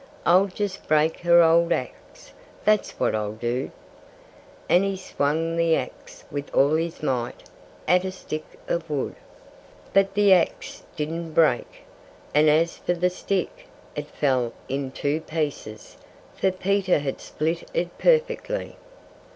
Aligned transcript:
"I'll 0.25 0.47
just 0.47 0.87
break 0.87 1.19
her 1.19 1.43
old 1.43 1.71
axe 1.71 2.33
that's 2.65 2.99
what 2.99 3.13
I'll 3.13 3.33
do!" 3.33 3.69
And 4.67 4.83
he 4.83 4.97
swung 4.97 5.57
the 5.57 5.75
axe 5.75 6.23
with 6.31 6.51
all 6.55 6.73
his 6.73 7.03
might 7.03 7.43
at 7.87 8.03
a 8.03 8.11
stick 8.11 8.43
of 8.67 8.89
wood. 8.89 9.13
But 9.93 10.15
the 10.15 10.33
axe 10.33 10.81
didn't 10.95 11.33
break. 11.33 11.83
And 12.33 12.49
as 12.49 12.77
for 12.79 12.95
the 12.95 13.11
stick, 13.11 13.67
it 13.95 14.07
fell 14.07 14.53
in 14.67 14.89
two 14.91 15.21
pieces; 15.21 15.97
for 16.35 16.49
Peter 16.49 16.97
had 16.97 17.21
split 17.21 17.69
it 17.75 17.95
perfectly. 17.99 18.77